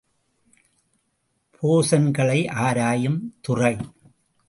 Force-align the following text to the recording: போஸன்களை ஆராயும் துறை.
போஸன்களை 1.63 2.39
ஆராயும் 2.49 3.19
துறை. 3.41 3.73